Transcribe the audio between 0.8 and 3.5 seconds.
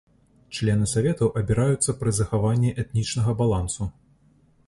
саветаў абіраюцца пры захаванні этнічнага